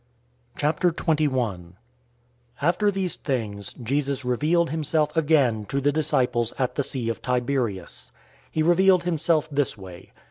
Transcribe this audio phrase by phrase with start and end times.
[0.57, 1.73] 021:001
[2.59, 8.11] After these things, Jesus revealed himself again to the disciples at the sea of Tiberias.
[8.49, 10.11] He revealed himself this way.